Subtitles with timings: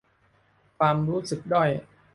[0.77, 1.69] ความรู้สึกด้อย